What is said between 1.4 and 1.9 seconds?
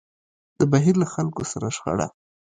سره